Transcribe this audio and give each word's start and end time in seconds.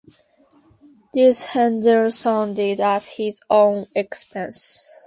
This 1.13 1.45
Henderson 1.45 2.55
did 2.55 2.79
at 2.79 3.05
his 3.05 3.39
own 3.51 3.85
expense. 3.95 4.89